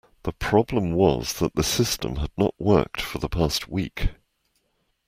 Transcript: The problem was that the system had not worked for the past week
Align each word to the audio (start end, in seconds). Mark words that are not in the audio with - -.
The 0.23 0.33
problem 0.33 0.93
was 0.93 1.33
that 1.33 1.53
the 1.53 1.61
system 1.63 2.15
had 2.15 2.31
not 2.35 2.55
worked 2.59 2.99
for 3.01 3.19
the 3.19 3.29
past 3.29 3.67
week 3.69 4.07